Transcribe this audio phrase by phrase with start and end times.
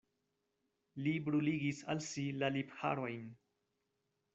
[1.07, 3.33] Li bruligis al si la lipharojn.